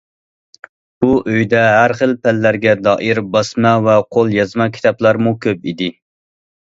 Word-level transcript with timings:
بۇ 1.03 1.09
ئۆيدە 1.33 1.59
ھەر 1.65 1.93
خىل 1.99 2.15
پەنلەرگە 2.25 2.75
دائىر 2.87 3.21
باسما 3.35 3.77
ۋە 3.89 3.99
قول 4.17 4.35
يازما 4.39 4.71
كىتابلارمۇ 4.79 5.35
كۆپ 5.47 5.69
ئىدى. 5.73 5.95